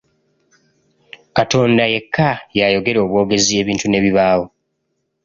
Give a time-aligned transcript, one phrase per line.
[1.35, 4.45] Katonda yekka ye ayogera obwogezi, ebintu ne bibaawo.